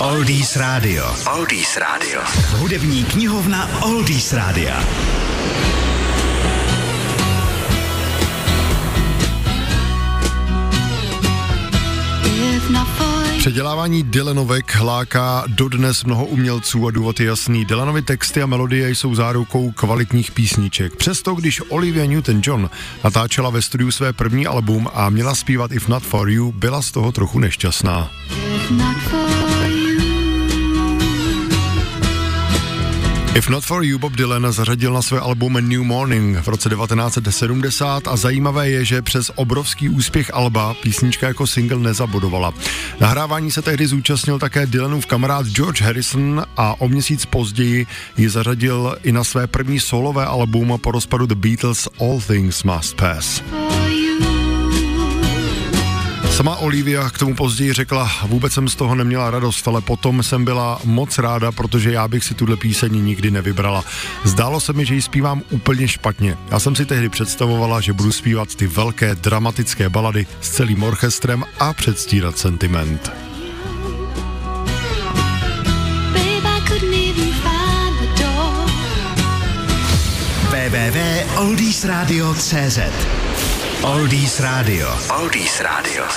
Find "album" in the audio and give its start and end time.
24.46-24.88, 35.20-35.52, 50.26-50.78